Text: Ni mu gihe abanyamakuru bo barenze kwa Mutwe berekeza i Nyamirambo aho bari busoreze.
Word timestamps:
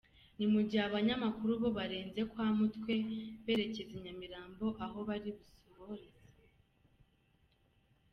Ni 0.37 0.45
mu 0.53 0.61
gihe 0.67 0.81
abanyamakuru 0.87 1.51
bo 1.61 1.69
barenze 1.77 2.21
kwa 2.31 2.47
Mutwe 2.59 2.93
berekeza 3.45 3.93
i 3.97 3.99
Nyamirambo 4.03 4.65
aho 4.85 4.99
bari 5.09 5.29
busoreze. 5.35 6.23